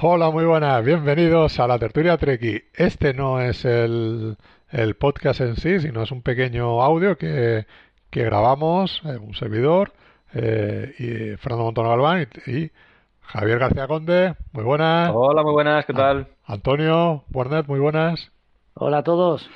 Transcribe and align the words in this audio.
Hola, 0.00 0.30
muy 0.30 0.44
buenas, 0.44 0.84
bienvenidos 0.84 1.58
a 1.58 1.66
la 1.66 1.76
tertulia 1.76 2.16
Treki. 2.16 2.62
Este 2.72 3.12
no 3.14 3.40
es 3.40 3.64
el, 3.64 4.36
el, 4.70 4.94
podcast 4.94 5.40
en 5.40 5.56
sí, 5.56 5.80
sino 5.80 6.04
es 6.04 6.12
un 6.12 6.22
pequeño 6.22 6.80
audio 6.80 7.18
que, 7.18 7.66
que 8.08 8.22
grabamos 8.22 9.02
en 9.04 9.18
un 9.20 9.34
servidor 9.34 9.92
eh, 10.34 10.94
y 11.00 11.36
Fernando 11.38 11.64
Montano 11.64 11.88
Galván 11.88 12.28
y, 12.46 12.50
y, 12.52 12.70
Javier 13.22 13.58
García 13.58 13.88
Conde. 13.88 14.36
Muy 14.52 14.62
buenas. 14.62 15.10
Hola, 15.12 15.42
muy 15.42 15.52
buenas, 15.52 15.84
¿qué 15.84 15.94
tal? 15.94 16.28
Antonio 16.46 17.24
Buernet, 17.26 17.66
muy 17.66 17.80
buenas. 17.80 18.30
Hola 18.74 18.98
a 18.98 19.02
todos. 19.02 19.50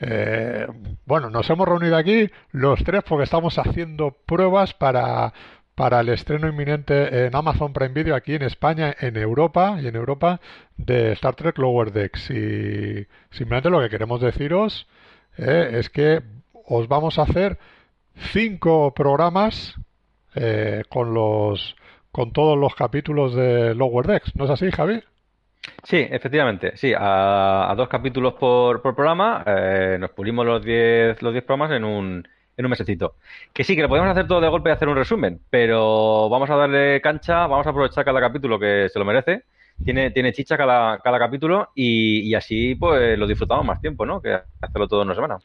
Eh, 0.00 0.66
bueno, 1.06 1.30
nos 1.30 1.48
hemos 1.48 1.66
reunido 1.66 1.96
aquí 1.96 2.28
los 2.52 2.84
tres 2.84 3.02
porque 3.02 3.24
estamos 3.24 3.58
haciendo 3.58 4.14
pruebas 4.26 4.74
para, 4.74 5.32
para 5.76 6.00
el 6.00 6.08
estreno 6.08 6.48
inminente 6.48 7.26
en 7.26 7.36
Amazon 7.36 7.74
Prime 7.74 7.92
Video 7.92 8.16
aquí 8.16 8.34
en 8.34 8.42
España, 8.42 8.96
en 8.98 9.16
Europa 9.16 9.78
y 9.80 9.86
en 9.86 9.94
Europa 9.94 10.40
de 10.78 11.12
Star 11.12 11.36
Trek 11.36 11.58
Lower 11.58 11.92
Decks. 11.92 12.30
Y 12.30 13.06
simplemente 13.30 13.68
lo 13.68 13.80
que 13.80 13.90
queremos 13.90 14.22
deciros 14.22 14.88
eh, 15.36 15.72
es 15.74 15.90
que 15.90 16.22
os 16.64 16.88
vamos 16.88 17.18
a 17.18 17.22
hacer 17.22 17.58
cinco 18.32 18.94
programas 18.94 19.74
eh, 20.34 20.82
con 20.88 21.12
los 21.12 21.76
con 22.10 22.32
todos 22.32 22.56
los 22.56 22.74
capítulos 22.74 23.34
de 23.34 23.74
Lower 23.74 24.06
Decks. 24.06 24.34
¿No 24.34 24.46
es 24.46 24.50
así, 24.50 24.70
Javi? 24.70 25.02
Sí, 25.82 25.98
efectivamente, 26.10 26.74
sí, 26.76 26.94
a, 26.96 27.70
a 27.70 27.74
dos 27.74 27.88
capítulos 27.88 28.34
por, 28.34 28.80
por 28.80 28.94
programa, 28.94 29.44
eh, 29.46 29.98
nos 30.00 30.10
pulimos 30.12 30.46
los 30.46 30.64
10 30.64 31.20
los 31.20 31.32
diez 31.34 31.44
programas 31.44 31.76
en 31.76 31.84
un, 31.84 32.26
en 32.56 32.64
un 32.64 32.70
mesecito. 32.70 33.14
Que 33.52 33.64
sí, 33.64 33.76
que 33.76 33.82
lo 33.82 33.88
podemos 33.88 34.10
hacer 34.10 34.26
todo 34.26 34.40
de 34.40 34.48
golpe 34.48 34.70
y 34.70 34.72
hacer 34.72 34.88
un 34.88 34.96
resumen, 34.96 35.40
pero 35.50 36.28
vamos 36.28 36.50
a 36.50 36.56
darle 36.56 37.00
cancha, 37.00 37.46
vamos 37.46 37.66
a 37.66 37.70
aprovechar 37.70 38.04
cada 38.04 38.20
capítulo 38.20 38.58
que 38.58 38.88
se 38.88 38.98
lo 38.98 39.04
merece, 39.04 39.44
tiene, 39.84 40.10
tiene 40.10 40.32
chicha 40.32 40.56
cada, 40.56 40.98
cada 40.98 41.18
capítulo 41.18 41.70
y, 41.74 42.20
y 42.20 42.34
así 42.34 42.74
pues 42.74 43.18
lo 43.18 43.26
disfrutamos 43.26 43.64
más 43.64 43.80
tiempo, 43.80 44.06
¿no? 44.06 44.20
Que 44.20 44.38
hacerlo 44.60 44.88
todo 44.88 45.02
en 45.02 45.08
una 45.08 45.14
semana. 45.14 45.38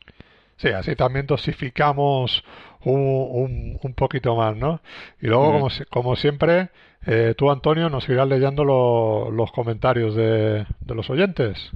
Sí, 0.57 0.69
así 0.69 0.95
también 0.95 1.25
dosificamos 1.25 2.43
un, 2.83 2.99
un, 2.99 3.79
un 3.81 3.93
poquito 3.93 4.35
más, 4.35 4.55
¿no? 4.55 4.81
Y 5.19 5.27
luego, 5.27 5.51
como, 5.53 5.67
como 5.89 6.15
siempre, 6.15 6.69
eh, 7.05 7.33
tú, 7.35 7.49
Antonio, 7.49 7.89
nos 7.89 8.07
irás 8.09 8.27
leyendo 8.27 8.63
lo, 8.63 9.31
los 9.31 9.51
comentarios 9.51 10.15
de, 10.15 10.65
de, 10.79 10.95
los 10.95 11.09
oyentes. 11.09 11.71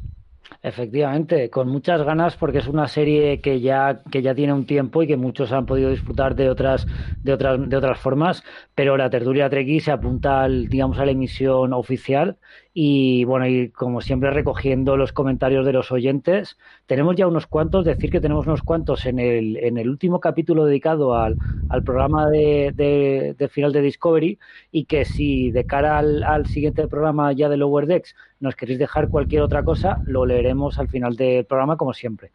Efectivamente, 0.65 1.51
con 1.51 1.67
muchas 1.69 2.01
ganas 2.01 2.37
porque 2.37 2.57
es 2.57 2.67
una 2.67 2.87
serie 2.87 3.39
que 3.39 3.61
ya 3.61 4.01
que 4.09 4.23
ya 4.23 4.33
tiene 4.33 4.51
un 4.51 4.65
tiempo 4.65 5.03
y 5.03 5.07
que 5.07 5.15
muchos 5.15 5.51
han 5.51 5.67
podido 5.67 5.91
disfrutar 5.91 6.33
de 6.33 6.49
otras 6.49 6.87
de 7.21 7.33
otras 7.33 7.69
de 7.69 7.77
otras 7.77 7.99
formas, 7.99 8.43
pero 8.73 8.97
la 8.97 9.11
tertulia 9.11 9.47
Treki 9.47 9.79
se 9.79 9.91
apunta 9.91 10.41
al, 10.41 10.67
digamos 10.67 10.97
a 10.97 11.05
la 11.05 11.11
emisión 11.11 11.71
oficial 11.71 12.39
y 12.77 13.23
bueno, 13.23 13.47
y 13.47 13.69
como 13.69 14.01
siempre 14.01 14.31
recogiendo 14.31 14.97
los 14.97 15.13
comentarios 15.13 15.65
de 15.65 15.71
los 15.71 15.93
oyentes, 15.93 16.57
tenemos 16.87 17.15
ya 17.15 17.25
unos 17.25 17.47
cuantos, 17.47 17.85
decir 17.85 18.11
que 18.11 18.19
tenemos 18.19 18.47
unos 18.47 18.63
cuantos 18.63 19.05
en 19.05 19.17
el, 19.19 19.55
en 19.63 19.77
el 19.77 19.87
último 19.89 20.19
capítulo 20.19 20.65
dedicado 20.65 21.15
al, 21.15 21.37
al 21.69 21.83
programa 21.83 22.29
de, 22.29 22.73
de, 22.75 23.33
de, 23.37 23.47
final 23.47 23.71
de 23.71 23.81
Discovery 23.81 24.39
y 24.73 24.83
que 24.85 25.05
si 25.05 25.51
de 25.51 25.65
cara 25.65 25.97
al, 25.97 26.21
al, 26.23 26.47
siguiente 26.47 26.85
programa 26.89 27.31
ya 27.31 27.47
de 27.47 27.55
Lower 27.55 27.85
Decks 27.87 28.13
nos 28.45 28.55
queréis 28.55 28.79
dejar 28.79 29.09
cualquier 29.09 29.41
otra 29.41 29.63
cosa, 29.63 30.01
lo 30.05 30.25
leeremos 30.25 30.79
al 30.79 30.87
final 30.87 31.15
del 31.17 31.45
programa 31.45 31.75
como 31.75 31.93
siempre. 31.93 32.31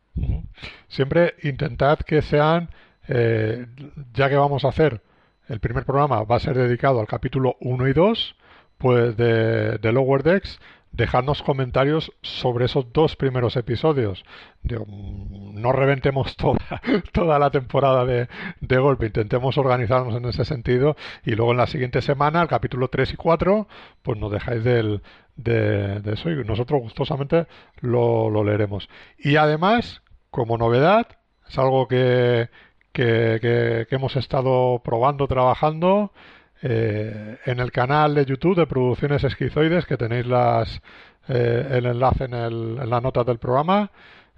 Siempre 0.88 1.34
intentad 1.42 1.98
que 2.00 2.20
sean, 2.20 2.68
eh, 3.08 3.66
ya 4.12 4.28
que 4.28 4.36
vamos 4.36 4.64
a 4.64 4.68
hacer, 4.68 5.00
el 5.48 5.60
primer 5.60 5.84
programa 5.84 6.22
va 6.24 6.36
a 6.36 6.40
ser 6.40 6.56
dedicado 6.56 7.00
al 7.00 7.06
capítulo 7.06 7.56
1 7.60 7.88
y 7.88 7.92
2, 7.92 8.36
pues 8.76 9.16
de, 9.16 9.78
de 9.78 9.92
Lower 9.92 10.22
Decks, 10.22 10.60
dejadnos 10.92 11.42
comentarios 11.42 12.12
sobre 12.22 12.64
esos 12.64 12.92
dos 12.92 13.16
primeros 13.16 13.56
episodios. 13.56 14.24
Digo, 14.62 14.84
no 14.88 15.72
reventemos 15.72 16.36
toda, 16.36 16.58
toda 17.12 17.38
la 17.38 17.50
temporada 17.50 18.04
de, 18.04 18.28
de, 18.60 18.78
golpe, 18.78 19.06
intentemos 19.06 19.56
organizarnos 19.58 20.14
en 20.16 20.24
ese 20.26 20.44
sentido 20.44 20.96
y 21.24 21.32
luego 21.32 21.52
en 21.52 21.58
la 21.58 21.66
siguiente 21.66 22.02
semana, 22.02 22.42
el 22.42 22.48
capítulo 22.48 22.88
3 22.88 23.14
y 23.14 23.16
4, 23.16 23.68
pues 24.02 24.18
nos 24.18 24.32
dejáis 24.32 24.64
del, 24.64 25.02
de, 25.36 26.02
eso 26.12 26.30
y 26.30 26.44
nosotros 26.44 26.80
gustosamente 26.80 27.46
lo, 27.80 28.30
lo, 28.30 28.44
leeremos. 28.44 28.88
Y 29.18 29.36
además, 29.36 30.02
como 30.30 30.58
novedad, 30.58 31.06
es 31.48 31.58
algo 31.58 31.88
que, 31.88 32.50
que, 32.92 33.38
que 33.88 33.94
hemos 33.94 34.16
estado 34.16 34.80
probando, 34.84 35.26
trabajando, 35.28 36.12
eh, 36.62 37.38
en 37.44 37.60
el 37.60 37.72
canal 37.72 38.14
de 38.14 38.24
YouTube 38.24 38.56
de 38.56 38.66
Producciones 38.66 39.24
Esquizoides, 39.24 39.86
que 39.86 39.96
tenéis 39.96 40.26
las, 40.26 40.82
eh, 41.28 41.66
el 41.70 41.86
enlace 41.86 42.24
en, 42.24 42.34
el, 42.34 42.78
en 42.82 42.90
las 42.90 43.02
notas 43.02 43.26
del 43.26 43.38
programa. 43.38 43.90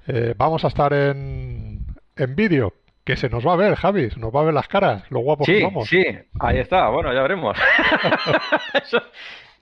Eh, 0.06 0.34
vamos 0.36 0.64
a 0.64 0.68
estar 0.68 0.92
en, 0.92 1.86
en 2.16 2.34
vídeo, 2.34 2.74
que 3.04 3.16
se 3.16 3.28
nos 3.28 3.46
va 3.46 3.54
a 3.54 3.56
ver, 3.56 3.74
Javi, 3.74 4.10
se 4.10 4.20
nos 4.20 4.34
va 4.34 4.40
a 4.40 4.44
ver 4.44 4.54
las 4.54 4.68
caras, 4.68 5.04
lo 5.10 5.20
guapos 5.20 5.46
sí, 5.46 5.54
que 5.54 5.60
somos. 5.60 5.88
Sí, 5.88 6.04
ahí 6.40 6.58
está, 6.58 6.88
bueno, 6.88 7.12
ya 7.12 7.22
veremos. 7.22 7.56
Eso, 8.74 9.00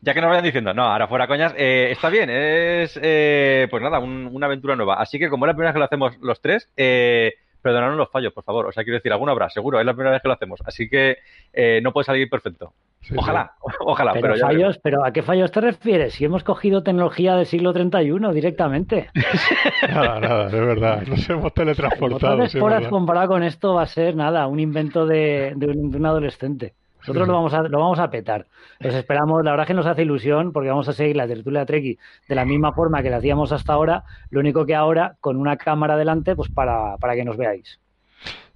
ya 0.02 0.14
que 0.14 0.20
nos 0.20 0.30
vayan 0.30 0.44
diciendo, 0.44 0.72
no, 0.72 0.84
ahora 0.84 1.08
fuera 1.08 1.26
coñas, 1.26 1.54
eh, 1.56 1.88
está 1.90 2.08
bien, 2.08 2.30
es 2.30 2.98
eh, 3.02 3.68
pues 3.70 3.82
nada, 3.82 3.98
un, 3.98 4.30
una 4.32 4.46
aventura 4.46 4.76
nueva. 4.76 4.94
Así 4.94 5.18
que 5.18 5.28
como 5.28 5.44
es 5.44 5.48
la 5.48 5.54
primera 5.54 5.70
vez 5.70 5.74
que 5.74 5.78
lo 5.78 5.84
hacemos 5.84 6.18
los 6.20 6.40
tres, 6.40 6.70
eh, 6.76 7.34
perdonadnos 7.60 7.96
los 7.96 8.10
fallos, 8.10 8.32
por 8.32 8.44
favor. 8.44 8.66
O 8.66 8.72
sea, 8.72 8.84
quiero 8.84 8.96
decir, 8.96 9.12
alguna 9.12 9.32
habrá, 9.32 9.50
seguro, 9.50 9.80
es 9.80 9.86
la 9.86 9.94
primera 9.94 10.12
vez 10.12 10.22
que 10.22 10.28
lo 10.28 10.34
hacemos. 10.34 10.60
Así 10.64 10.88
que 10.88 11.18
eh, 11.52 11.80
no 11.82 11.92
puede 11.92 12.04
salir 12.04 12.28
perfecto. 12.28 12.72
Sí, 13.00 13.14
ojalá, 13.16 13.52
sí. 13.56 13.76
ojalá. 13.80 14.12
Pero, 14.12 14.34
pero 14.34 14.46
fallos, 14.46 14.78
pero 14.78 15.04
¿a 15.04 15.12
qué 15.12 15.22
fallos 15.22 15.50
te 15.50 15.60
refieres? 15.60 16.14
Si 16.14 16.24
hemos 16.24 16.44
cogido 16.44 16.82
tecnología 16.82 17.36
del 17.36 17.46
siglo 17.46 17.72
31 17.72 18.32
directamente. 18.32 19.10
nada, 19.88 20.20
nada, 20.20 20.48
de 20.48 20.60
verdad. 20.60 21.02
Nos 21.06 21.28
hemos 21.28 21.52
teletransportado. 21.54 22.46
Sí, 22.48 22.58
comparado 22.88 23.28
con 23.28 23.42
esto 23.42 23.74
va 23.74 23.82
a 23.82 23.86
ser 23.86 24.16
nada, 24.16 24.46
un 24.46 24.60
invento 24.60 25.06
de, 25.06 25.52
de, 25.56 25.66
un, 25.66 25.90
de 25.90 25.96
un 25.96 26.06
adolescente. 26.06 26.74
Nosotros 27.12 27.28
lo 27.28 27.34
vamos 27.34 27.54
a, 27.54 27.62
lo 27.62 27.78
vamos 27.78 27.98
a 27.98 28.10
petar. 28.10 28.46
Los 28.78 28.94
esperamos, 28.94 29.44
la 29.44 29.50
verdad 29.52 29.66
que 29.66 29.74
nos 29.74 29.86
hace 29.86 30.02
ilusión 30.02 30.52
porque 30.52 30.70
vamos 30.70 30.88
a 30.88 30.92
seguir 30.92 31.16
la 31.16 31.26
tertulia 31.26 31.66
Treki 31.66 31.98
de 32.28 32.34
la 32.34 32.44
misma 32.44 32.72
forma 32.72 33.02
que 33.02 33.10
la 33.10 33.18
hacíamos 33.18 33.52
hasta 33.52 33.72
ahora, 33.72 34.04
lo 34.30 34.40
único 34.40 34.64
que 34.66 34.74
ahora 34.74 35.16
con 35.20 35.36
una 35.36 35.56
cámara 35.56 35.96
delante 35.96 36.36
pues 36.36 36.50
para, 36.50 36.96
para 36.98 37.14
que 37.14 37.24
nos 37.24 37.36
veáis. 37.36 37.78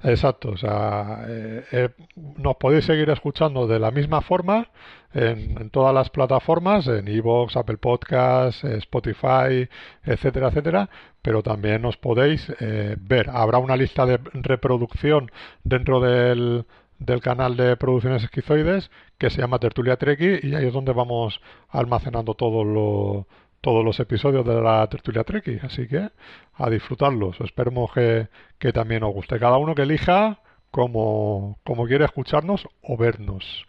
Exacto, 0.03 0.51
o 0.51 0.57
sea, 0.59 1.25
eh, 1.27 1.65
eh, 1.73 1.89
nos 2.37 2.57
podéis 2.57 2.85
seguir 2.85 3.09
escuchando 3.09 3.67
de 3.67 3.79
la 3.79 3.91
misma 3.91 4.21
forma 4.21 4.69
en, 5.15 5.71
todas 5.71 5.95
las 5.95 6.11
plataformas, 6.11 6.87
en 6.89 7.09
Evox, 7.09 7.57
Apple 7.57 7.79
Podcasts, 7.79 8.65
Spotify, 8.65 9.67
etcétera, 10.05 10.49
etcétera, 10.49 10.91
pero 11.23 11.43
también 11.43 11.81
nos 11.81 11.97
podéis 11.97 12.53
eh, 12.61 12.97
ver. 13.01 13.31
Habrá 13.31 13.57
una 13.57 13.79
lista 13.79 14.05
de 14.05 14.19
reproducción 14.35 15.31
dentro 15.63 16.01
del, 16.01 16.67
del 17.05 17.21
canal 17.21 17.57
de 17.57 17.77
producciones 17.77 18.25
esquizoides 18.25 18.91
que 19.19 19.31
se 19.31 19.41
llama 19.41 19.59
Tertulia 19.59 19.97
Treki 19.97 20.47
y 20.47 20.55
ahí 20.55 20.67
es 20.67 20.73
donde 20.73 20.93
vamos 20.93 21.41
almacenando 21.69 22.35
todo 22.35 22.65
lo, 22.65 23.27
todos 23.61 23.85
los 23.85 23.99
episodios 24.01 24.47
de 24.47 24.61
la 24.61 24.87
Tertulia 24.89 25.25
Treki. 25.25 25.59
Así 25.63 25.87
que 25.89 26.11
a 26.55 26.71
disfrutarlos. 26.71 27.41
Esperemos 27.41 27.93
que, 27.93 28.29
que 28.59 28.73
también 28.73 29.03
os 29.03 29.13
guste. 29.13 29.39
Cada 29.39 29.57
uno 29.59 29.75
que 29.75 29.83
elija 29.83 30.41
como, 30.71 31.59
como 31.65 31.87
quiere 31.87 32.05
escucharnos 32.05 32.67
o 32.83 32.97
vernos. 32.97 33.67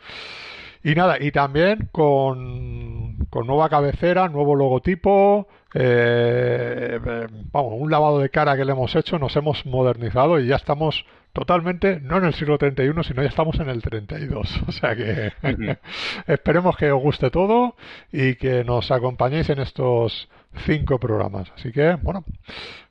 Y 0.83 0.93
nada, 0.93 1.17
y 1.19 1.31
también 1.31 1.89
con, 1.91 3.14
con 3.35 3.47
nueva 3.47 3.67
cabecera, 3.67 4.29
nuevo 4.29 4.55
logotipo, 4.55 5.49
eh, 5.73 6.97
vamos, 7.51 7.73
un 7.75 7.91
lavado 7.91 8.19
de 8.19 8.29
cara 8.29 8.55
que 8.55 8.63
le 8.63 8.71
hemos 8.71 8.95
hecho, 8.95 9.19
nos 9.19 9.35
hemos 9.35 9.65
modernizado 9.65 10.39
y 10.39 10.47
ya 10.47 10.55
estamos 10.55 11.05
totalmente, 11.33 11.99
no 11.99 12.17
en 12.17 12.23
el 12.23 12.33
siglo 12.33 12.57
31, 12.57 13.03
sino 13.03 13.21
ya 13.21 13.27
estamos 13.27 13.59
en 13.59 13.67
el 13.67 13.81
32. 13.81 14.61
O 14.69 14.71
sea 14.71 14.95
que 14.95 15.33
esperemos 16.27 16.77
que 16.77 16.89
os 16.93 17.01
guste 17.01 17.29
todo 17.29 17.75
y 18.09 18.35
que 18.35 18.63
nos 18.63 18.89
acompañéis 18.89 19.49
en 19.49 19.59
estos 19.59 20.29
cinco 20.65 20.97
programas. 20.97 21.51
Así 21.57 21.73
que, 21.73 21.95
bueno, 21.95 22.23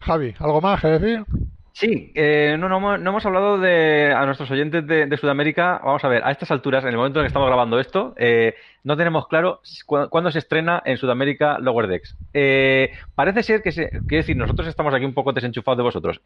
Javi, 0.00 0.34
¿algo 0.40 0.60
más 0.60 0.78
que 0.82 0.88
decir? 0.88 1.24
Sí, 1.76 2.12
eh, 2.14 2.54
no, 2.56 2.68
no, 2.68 2.94
hemos 2.94 3.26
hablado 3.26 3.58
de 3.58 4.14
a 4.16 4.24
nuestros 4.26 4.48
oyentes 4.48 4.86
de, 4.86 5.16
Sudamérica. 5.16 5.80
Vamos 5.82 6.04
a 6.04 6.08
ver, 6.08 6.22
a 6.24 6.30
estas 6.30 6.52
alturas, 6.52 6.84
en 6.84 6.90
el 6.90 6.96
momento 6.96 7.18
en 7.18 7.24
que 7.24 7.26
estamos 7.26 7.48
grabando 7.48 7.80
esto, 7.80 8.14
eh, 8.16 8.54
no 8.84 8.96
tenemos 8.96 9.26
claro 9.26 9.60
cuándo 9.84 10.30
se 10.30 10.38
estrena 10.38 10.80
en 10.84 10.98
Sudamérica 10.98 11.58
Lower 11.58 11.88
Decks. 11.88 12.16
Eh, 12.32 12.92
parece 13.16 13.42
ser 13.42 13.60
que 13.60 13.72
se, 13.72 13.90
quiero 13.90 14.22
decir, 14.22 14.36
nosotros 14.36 14.68
estamos 14.68 14.94
aquí 14.94 15.04
un 15.04 15.14
poco 15.14 15.32
desenchufados 15.32 15.78
de 15.78 15.82
vosotros. 15.82 16.20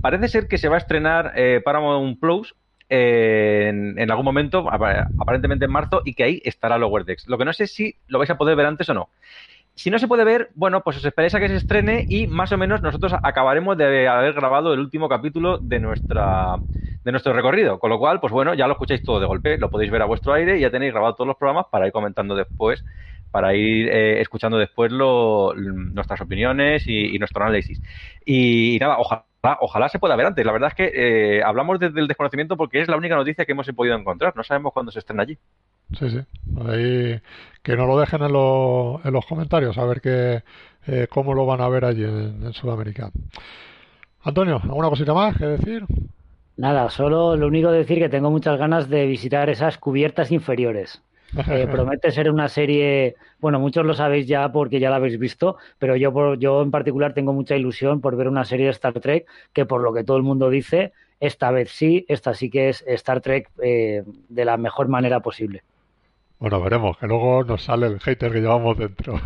parece 0.00 0.28
ser 0.28 0.48
que 0.48 0.56
se 0.56 0.70
va 0.70 0.76
a 0.76 0.78
estrenar 0.78 1.34
Paramount 1.62 2.18
Plus 2.18 2.54
en, 2.88 3.98
en, 3.98 4.10
algún 4.10 4.24
momento, 4.24 4.66
aparentemente 4.72 5.66
en 5.66 5.72
marzo, 5.72 6.00
y 6.06 6.14
que 6.14 6.24
ahí 6.24 6.40
estará 6.42 6.78
Lower 6.78 7.04
Decks. 7.04 7.28
Lo 7.28 7.36
que 7.36 7.44
no 7.44 7.52
sé 7.52 7.66
si 7.66 7.96
lo 8.08 8.18
vais 8.18 8.30
a 8.30 8.38
poder 8.38 8.56
ver 8.56 8.64
antes 8.64 8.88
o 8.88 8.94
no. 8.94 9.10
Si 9.76 9.90
no 9.90 9.98
se 9.98 10.08
puede 10.08 10.24
ver, 10.24 10.50
bueno, 10.54 10.82
pues 10.82 10.96
os 10.96 11.04
esperáis 11.04 11.34
a 11.34 11.38
que 11.38 11.48
se 11.48 11.56
estrene 11.56 12.06
y 12.08 12.26
más 12.26 12.50
o 12.50 12.56
menos 12.56 12.82
nosotros 12.82 13.12
acabaremos 13.22 13.76
de 13.76 14.08
haber 14.08 14.32
grabado 14.32 14.72
el 14.72 14.80
último 14.80 15.06
capítulo 15.06 15.58
de 15.58 15.80
nuestra 15.80 16.62
de 17.04 17.12
nuestro 17.12 17.34
recorrido. 17.34 17.78
Con 17.78 17.90
lo 17.90 17.98
cual, 17.98 18.18
pues 18.18 18.32
bueno, 18.32 18.54
ya 18.54 18.66
lo 18.66 18.72
escucháis 18.72 19.02
todo 19.02 19.20
de 19.20 19.26
golpe, 19.26 19.58
lo 19.58 19.70
podéis 19.70 19.90
ver 19.90 20.00
a 20.00 20.06
vuestro 20.06 20.32
aire 20.32 20.56
y 20.56 20.62
ya 20.62 20.70
tenéis 20.70 20.92
grabado 20.92 21.14
todos 21.14 21.28
los 21.28 21.36
programas 21.36 21.66
para 21.70 21.86
ir 21.86 21.92
comentando 21.92 22.34
después, 22.34 22.84
para 23.30 23.54
ir 23.54 23.88
eh, 23.88 24.20
escuchando 24.22 24.56
después 24.58 24.90
nuestras 24.90 26.22
opiniones 26.22 26.84
y, 26.88 27.18
nuestro 27.18 27.42
análisis. 27.44 27.80
Y, 28.24 28.78
nada, 28.80 28.96
ojalá 28.98 29.26
ojalá 29.60 29.88
se 29.90 29.98
pueda 29.98 30.16
ver 30.16 30.26
antes. 30.26 30.44
La 30.44 30.52
verdad 30.52 30.70
es 30.70 30.74
que 30.74 30.90
eh, 31.38 31.42
hablamos 31.44 31.78
desde 31.78 32.00
el 32.00 32.08
desconocimiento 32.08 32.56
porque 32.56 32.80
es 32.80 32.88
la 32.88 32.96
única 32.96 33.14
noticia 33.14 33.44
que 33.44 33.52
hemos 33.52 33.70
podido 33.72 33.94
encontrar. 33.94 34.34
No 34.34 34.42
sabemos 34.42 34.72
cuándo 34.72 34.90
se 34.90 35.00
estrena 35.00 35.22
allí. 35.22 35.38
Sí, 35.98 36.10
sí. 36.10 36.20
Ahí 36.66 37.20
que 37.62 37.76
nos 37.76 37.86
lo 37.86 37.98
dejen 37.98 38.22
en, 38.22 38.28
en 38.28 39.12
los 39.12 39.26
comentarios 39.26 39.78
a 39.78 39.84
ver 39.84 40.00
que, 40.00 40.42
eh, 40.86 41.06
cómo 41.08 41.34
lo 41.34 41.46
van 41.46 41.60
a 41.60 41.68
ver 41.68 41.84
allí 41.84 42.04
en, 42.04 42.52
Sudamérica. 42.52 43.10
Antonio, 44.22 44.60
¿alguna 44.62 44.88
cosita 44.88 45.14
más 45.14 45.36
que 45.36 45.46
decir? 45.46 45.84
Nada, 46.56 46.88
solo 46.90 47.36
lo 47.36 47.46
único 47.46 47.70
que 47.70 47.78
decir 47.78 47.98
que 47.98 48.08
tengo 48.08 48.30
muchas 48.30 48.58
ganas 48.58 48.88
de 48.88 49.06
visitar 49.06 49.50
esas 49.50 49.78
cubiertas 49.78 50.30
inferiores. 50.30 51.02
Eh, 51.48 51.66
promete 51.70 52.10
ser 52.12 52.30
una 52.30 52.48
serie, 52.48 53.16
bueno, 53.40 53.58
muchos 53.58 53.84
lo 53.84 53.94
sabéis 53.94 54.26
ya 54.26 54.50
porque 54.52 54.78
ya 54.78 54.90
la 54.90 54.96
habéis 54.96 55.18
visto, 55.18 55.56
pero 55.78 55.96
yo, 55.96 56.12
por, 56.12 56.38
yo 56.38 56.62
en 56.62 56.70
particular 56.70 57.14
tengo 57.14 57.32
mucha 57.32 57.56
ilusión 57.56 58.00
por 58.00 58.16
ver 58.16 58.28
una 58.28 58.44
serie 58.44 58.66
de 58.66 58.72
Star 58.72 58.98
Trek 59.00 59.26
que 59.52 59.66
por 59.66 59.82
lo 59.82 59.92
que 59.92 60.04
todo 60.04 60.16
el 60.16 60.22
mundo 60.22 60.50
dice, 60.50 60.92
esta 61.18 61.50
vez 61.50 61.70
sí, 61.70 62.06
esta 62.08 62.32
sí 62.32 62.48
que 62.48 62.68
es 62.68 62.84
Star 62.86 63.20
Trek 63.20 63.50
eh, 63.62 64.04
de 64.28 64.44
la 64.44 64.56
mejor 64.56 64.88
manera 64.88 65.20
posible. 65.20 65.62
Bueno, 66.38 66.60
veremos, 66.60 66.98
que 66.98 67.06
luego 67.06 67.44
nos 67.44 67.62
sale 67.62 67.86
el 67.86 67.98
hater 67.98 68.30
que 68.30 68.40
llevamos 68.40 68.76
dentro. 68.76 69.18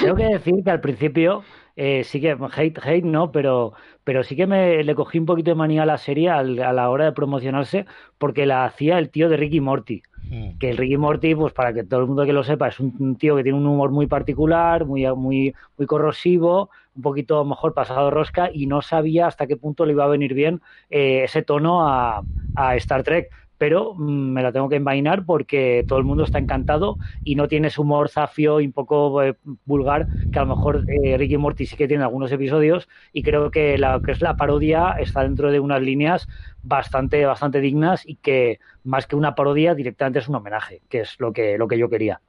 Tengo 0.00 0.14
que 0.14 0.26
decir 0.26 0.54
que 0.62 0.70
al 0.70 0.80
principio 0.80 1.42
eh, 1.74 2.04
sí 2.04 2.20
que 2.20 2.30
hate, 2.30 2.78
hate 2.78 3.04
no, 3.04 3.32
pero, 3.32 3.72
pero 4.04 4.22
sí 4.22 4.36
que 4.36 4.46
me 4.46 4.82
le 4.84 4.94
cogí 4.94 5.18
un 5.18 5.26
poquito 5.26 5.50
de 5.50 5.56
manía 5.56 5.82
a 5.82 5.86
la 5.86 5.98
serie 5.98 6.30
a 6.30 6.42
la 6.44 6.90
hora 6.90 7.06
de 7.06 7.12
promocionarse 7.12 7.84
porque 8.16 8.46
la 8.46 8.64
hacía 8.64 8.98
el 8.98 9.10
tío 9.10 9.28
de 9.28 9.36
Ricky 9.36 9.60
Morty. 9.60 10.02
Mm. 10.30 10.58
Que 10.58 10.70
el 10.70 10.76
Ricky 10.76 10.96
Morty, 10.96 11.34
pues 11.34 11.52
para 11.52 11.72
que 11.72 11.82
todo 11.82 12.00
el 12.00 12.06
mundo 12.06 12.24
que 12.24 12.32
lo 12.32 12.44
sepa, 12.44 12.68
es 12.68 12.78
un, 12.78 13.16
tío 13.16 13.34
que 13.34 13.42
tiene 13.42 13.58
un 13.58 13.66
humor 13.66 13.90
muy 13.90 14.06
particular, 14.06 14.84
muy, 14.84 15.04
muy, 15.16 15.52
muy 15.76 15.86
corrosivo, 15.88 16.70
un 16.94 17.02
poquito 17.02 17.44
mejor 17.44 17.74
pasado 17.74 18.10
rosca 18.12 18.50
y 18.52 18.66
no 18.66 18.82
sabía 18.82 19.26
hasta 19.26 19.48
qué 19.48 19.56
punto 19.56 19.84
le 19.84 19.94
iba 19.94 20.04
a 20.04 20.08
venir 20.08 20.34
bien 20.34 20.60
eh, 20.90 21.24
ese 21.24 21.42
tono 21.42 21.88
a, 21.88 22.22
a 22.54 22.76
Star 22.76 23.02
Trek 23.02 23.30
pero 23.58 23.94
mm, 23.94 24.32
me 24.32 24.42
la 24.42 24.52
tengo 24.52 24.68
que 24.68 24.76
envainar 24.76 25.24
porque 25.26 25.84
todo 25.86 25.98
el 25.98 26.04
mundo 26.04 26.24
está 26.24 26.38
encantado 26.38 26.98
y 27.24 27.34
no 27.34 27.48
tiene 27.48 27.68
ese 27.68 27.80
humor 27.80 28.08
zafio 28.08 28.60
y 28.60 28.66
un 28.66 28.72
poco 28.72 29.22
eh, 29.22 29.36
vulgar 29.64 30.08
que 30.30 30.38
a 30.38 30.42
lo 30.42 30.48
mejor 30.48 30.84
eh, 30.88 31.16
Ricky 31.18 31.36
Morty 31.36 31.66
sí 31.66 31.76
que 31.76 31.88
tiene 31.88 32.04
algunos 32.04 32.32
episodios 32.32 32.88
y 33.12 33.22
creo 33.22 33.50
que 33.50 33.76
la 33.78 34.00
que 34.04 34.12
es 34.12 34.20
la 34.22 34.36
parodia 34.36 34.92
está 34.98 35.22
dentro 35.22 35.50
de 35.50 35.60
unas 35.60 35.82
líneas 35.82 36.28
bastante 36.62 37.24
bastante 37.26 37.60
dignas 37.60 38.06
y 38.06 38.16
que 38.16 38.60
más 38.84 39.06
que 39.06 39.16
una 39.16 39.34
parodia 39.34 39.74
directamente 39.74 40.20
es 40.20 40.28
un 40.28 40.36
homenaje, 40.36 40.82
que 40.88 41.00
es 41.00 41.16
lo 41.18 41.32
que 41.32 41.58
lo 41.58 41.68
que 41.68 41.78
yo 41.78 41.88
quería. 41.88 42.20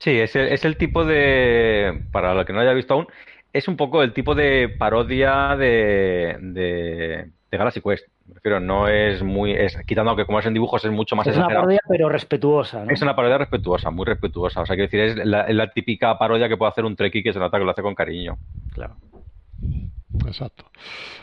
Sí, 0.00 0.10
es 0.10 0.36
el, 0.36 0.48
es 0.48 0.64
el 0.64 0.76
tipo 0.76 1.04
de 1.04 2.04
para 2.12 2.34
lo 2.34 2.44
que 2.44 2.52
no 2.52 2.60
haya 2.60 2.72
visto 2.72 2.94
aún 2.94 3.08
es 3.52 3.66
un 3.68 3.76
poco 3.76 4.02
el 4.02 4.12
tipo 4.12 4.34
de 4.34 4.68
parodia 4.68 5.56
de, 5.56 6.36
de, 6.40 7.30
de 7.50 7.58
Galaxy 7.58 7.80
Quest 7.80 8.06
me 8.28 8.34
refiero, 8.34 8.60
no 8.60 8.88
es 8.88 9.22
muy. 9.22 9.52
Es, 9.52 9.76
quitando 9.86 10.14
que 10.14 10.26
como 10.26 10.38
es 10.38 10.46
en 10.46 10.54
dibujos 10.54 10.84
es 10.84 10.92
mucho 10.92 11.16
más 11.16 11.26
Es 11.26 11.36
una 11.36 11.48
parodia, 11.48 11.80
pero 11.88 12.08
respetuosa. 12.08 12.84
Es 12.88 13.02
una 13.02 13.16
parodia 13.16 13.38
respetuosa, 13.38 13.90
muy 13.90 14.04
respetuosa. 14.04 14.60
O 14.60 14.66
sea, 14.66 14.76
quiero 14.76 14.90
decir, 14.90 15.00
es 15.00 15.26
la, 15.26 15.70
típica 15.70 16.16
parodia 16.18 16.48
que 16.48 16.56
puede 16.56 16.70
hacer 16.70 16.84
un 16.84 16.94
Trekkie 16.94 17.22
que 17.22 17.32
se 17.32 17.38
nota 17.38 17.58
que 17.58 17.64
lo 17.64 17.70
hace 17.70 17.82
con 17.82 17.94
cariño. 17.94 18.36
Claro. 18.72 18.96
Exacto. 20.26 20.64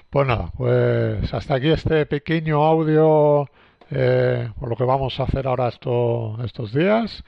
Pues 0.09 0.27
nada, 0.27 0.51
pues 0.57 1.33
hasta 1.33 1.55
aquí 1.55 1.69
este 1.69 2.05
pequeño 2.05 2.63
audio 2.63 3.47
eh, 3.91 4.49
por 4.59 4.69
lo 4.69 4.75
que 4.75 4.83
vamos 4.83 5.19
a 5.19 5.23
hacer 5.23 5.47
ahora 5.47 5.67
esto, 5.67 6.37
estos 6.43 6.73
días. 6.73 7.23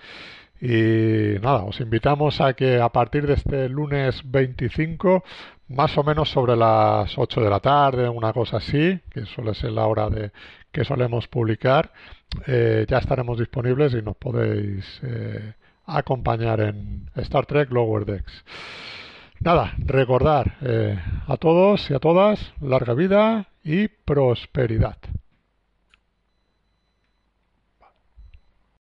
Y 0.60 1.40
nada, 1.42 1.64
os 1.64 1.80
invitamos 1.80 2.42
a 2.42 2.54
que 2.54 2.82
a 2.82 2.90
partir 2.90 3.28
de 3.28 3.34
este 3.34 3.70
lunes 3.70 4.22
25 4.26 5.24
más 5.70 5.98
o 5.98 6.04
menos 6.04 6.30
sobre 6.30 6.56
las 6.56 7.18
8 7.18 7.42
de 7.42 7.50
la 7.50 7.60
tarde, 7.60 8.08
una 8.08 8.32
cosa 8.34 8.58
así, 8.58 9.00
que 9.10 9.26
suele 9.26 9.54
ser 9.54 9.72
la 9.72 9.86
hora 9.86 10.10
de 10.10 10.32
que 10.72 10.86
solemos 10.86 11.28
publicar, 11.28 11.92
eh, 12.46 12.86
ya 12.88 13.00
estaremos 13.00 13.38
disponibles 13.38 13.94
y 13.94 14.02
nos 14.02 14.16
podéis 14.18 15.00
eh, 15.04 15.54
acompañar 15.86 16.62
en 16.62 17.10
Star 17.16 17.46
Trek 17.46 17.72
Lower 17.72 18.06
Decks. 18.06 18.46
Nada, 19.40 19.74
recordar 19.78 20.58
eh, 20.62 21.00
a 21.28 21.38
todos 21.38 21.90
y 21.90 21.94
a 21.94 22.00
todas 22.00 22.54
larga 22.62 22.94
vida 22.94 23.48
y 23.64 23.88
prosperidad. 23.88 24.98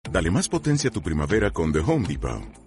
Dale 0.09 0.31
más 0.31 0.47
potencia 0.47 0.89
a 0.89 0.93
tu 0.93 1.01
primavera 1.01 1.51
con 1.51 1.73
The 1.73 1.79
Home 1.79 2.07
Depot. 2.07 2.66